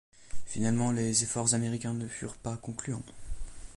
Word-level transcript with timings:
Finalement 0.47 0.91
les 0.91 1.21
efforts 1.21 1.53
américains 1.53 1.93
ne 1.93 2.07
furent 2.07 2.33
pas 2.39 2.57
concluants. 2.57 3.03